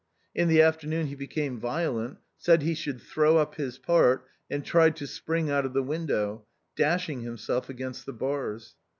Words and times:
In 0.33 0.47
the 0.47 0.63
afternoon 0.63 1.05
he 1.05 1.15
became 1.15 1.59
violent, 1.59 2.17
said 2.35 2.63
he 2.63 2.73
should" 2.73 3.01
throw 3.03 3.37
up 3.37 3.53
his 3.53 3.77
part," 3.77 4.25
and 4.49 4.65
tried 4.65 4.95
to 4.95 5.05
spring 5.05 5.51
out 5.51 5.63
of 5.63 5.75
window, 5.75 6.47
dashing 6.75 7.21
himself 7.21 7.69
against 7.69 8.07
the 8.07 8.13
bars. 8.13 8.73